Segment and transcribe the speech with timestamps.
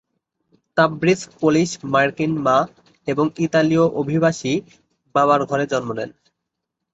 [0.77, 2.57] Tabriz পোলিশ-মার্কিন মা
[3.07, 4.53] এবং ইতালীয়-অভিবাসী
[5.15, 6.09] বাবার ঘরে জন্ম নেন।